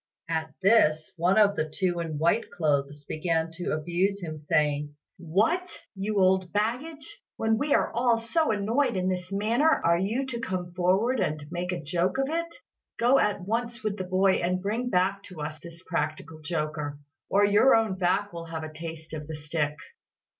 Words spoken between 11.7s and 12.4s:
a joke of